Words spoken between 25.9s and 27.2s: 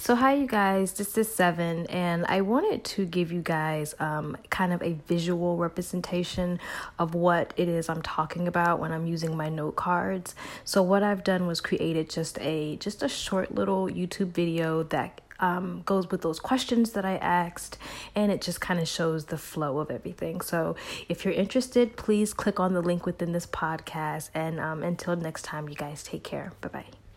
take care. Bye bye.